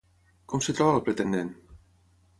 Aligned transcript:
Com 0.53 0.63
es 0.63 0.69
troba 0.79 0.95
el 1.01 1.05
pretendent? 1.11 1.53